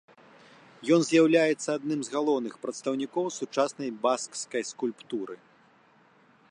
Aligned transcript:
Ён 0.95 1.01
з'яўляецца 1.09 1.69
адным 1.79 1.99
з 2.07 2.13
галоўных 2.15 2.53
прадстаўнікоў 2.65 3.25
сучаснай 3.39 3.89
баскскай 4.09 4.63
скульптуры. 4.71 5.35